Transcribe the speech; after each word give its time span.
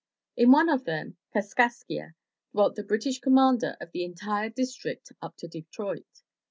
In 0.35 0.49
one 0.49 0.67
of 0.67 0.83
them, 0.85 1.15
Kaskaskia, 1.31 2.15
dwelt 2.53 2.73
the 2.73 2.81
British 2.83 3.19
commander 3.19 3.77
of 3.79 3.91
the 3.91 4.03
entire 4.03 4.49
district 4.49 5.11
up 5.21 5.37
to 5.37 5.47
Detroit. 5.47 6.23